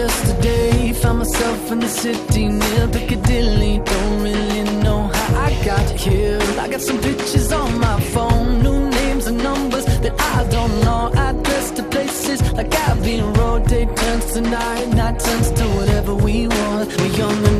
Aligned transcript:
yesterday. 0.00 0.92
Found 1.02 1.18
myself 1.24 1.72
in 1.72 1.78
the 1.86 1.92
city 2.02 2.44
near 2.48 2.84
Piccadilly. 2.94 3.74
Don't 3.90 4.16
really 4.28 4.62
know 4.84 5.00
how 5.14 5.46
I 5.48 5.50
got 5.70 5.86
here. 6.04 6.40
I 6.64 6.66
got 6.74 6.82
some 6.88 6.98
pictures 7.08 7.52
on 7.52 7.70
my 7.86 7.98
phone, 8.14 8.62
new 8.66 8.80
names 9.00 9.24
and 9.30 9.38
numbers 9.48 9.86
that 10.04 10.14
I 10.36 10.38
don't 10.56 10.74
know. 10.86 11.02
Address 11.28 11.66
to 11.76 11.82
places 11.94 12.38
like 12.58 12.72
Abbey 12.88 13.20
Road. 13.38 13.60
Day 13.72 13.86
turns 14.00 14.26
to 14.34 14.40
night, 14.40 14.88
night 15.00 15.16
turns 15.26 15.48
to 15.58 15.64
whatever 15.76 16.14
we 16.26 16.36
want. 16.56 16.88
We're 16.98 17.14
young 17.22 17.40
enough 17.52 17.59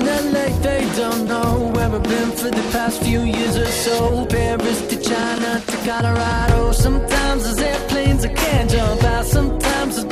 in 0.00 0.32
LA, 0.32 0.48
they 0.60 0.84
don't 0.96 1.26
know 1.26 1.70
where 1.74 1.90
I've 1.90 2.02
been 2.02 2.30
for 2.32 2.50
the 2.50 2.66
past 2.72 3.02
few 3.02 3.20
years 3.22 3.56
or 3.56 3.66
so. 3.66 4.26
Paris 4.26 4.80
to 4.88 4.96
China 5.00 5.62
to 5.66 5.76
Colorado. 5.88 6.72
Sometimes 6.72 7.44
there's 7.44 7.58
airplanes 7.58 8.24
I 8.24 8.32
can't 8.32 8.70
jump 8.70 9.02
out. 9.04 9.24
Sometimes 9.24 10.04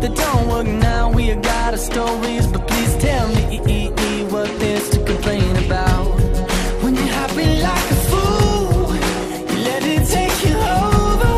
they 0.00 0.08
don't 0.08 0.48
work 0.48 0.66
now. 0.66 1.10
We 1.10 1.34
got 1.34 1.72
our 1.72 1.78
stories, 1.78 2.46
but 2.46 2.66
please 2.68 2.96
tell 2.96 3.28
me 3.28 3.92
what 4.30 4.48
there's 4.58 4.88
to 4.90 5.04
complain 5.04 5.56
about. 5.64 6.06
When 6.82 6.94
you're 6.94 7.14
happy 7.22 7.46
like 7.68 7.88
a 7.96 8.00
fool, 8.10 8.94
you 9.50 9.58
let 9.68 9.82
it 9.94 10.04
take 10.16 10.38
you 10.48 10.56
over. 10.56 11.34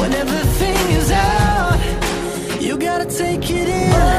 When 0.00 0.12
everything 0.12 0.84
is 1.00 1.10
out. 1.10 1.78
You 2.60 2.76
gotta 2.76 3.06
take 3.06 3.50
it 3.50 3.68
in. 3.68 4.17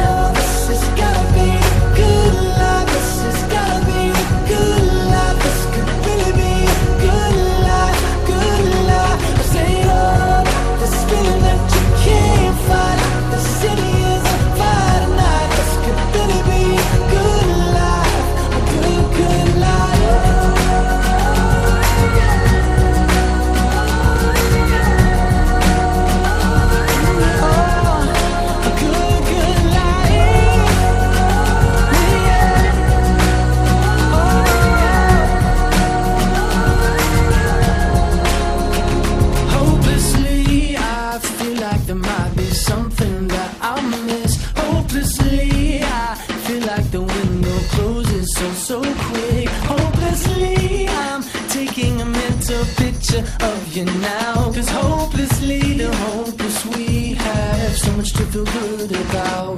So, 48.40 48.54
so 48.54 48.82
quick. 48.82 49.50
Hopelessly, 49.68 50.88
I'm 50.88 51.24
taking 51.50 52.00
a 52.02 52.06
mental 52.06 52.64
picture 52.78 53.24
of 53.42 53.76
you 53.76 53.84
now. 53.86 54.52
Cause 54.54 54.70
hopelessly, 54.70 55.74
the 55.74 55.94
hopeless 55.94 56.66
we 56.68 57.16
have 57.16 57.78
so 57.78 57.92
much 57.98 58.14
to 58.14 58.24
feel 58.32 58.46
good 58.46 58.92
about. 58.92 59.58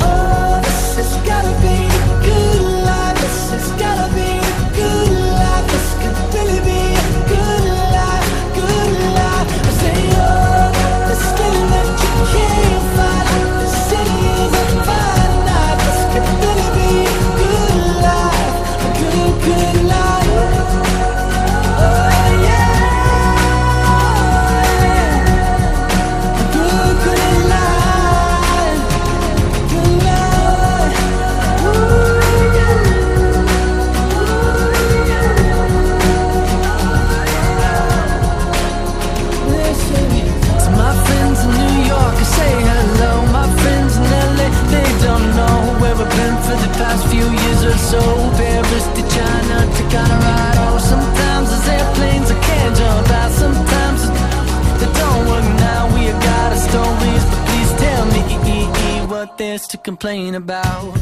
Oh, 0.00 0.33
to 59.68 59.78
complain 59.78 60.34
about. 60.34 60.98